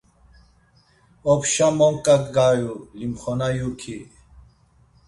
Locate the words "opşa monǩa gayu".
1.31-2.73